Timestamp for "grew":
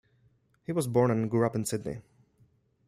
1.29-1.45